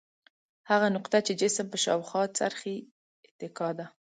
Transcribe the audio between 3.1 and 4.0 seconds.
اتکا ده.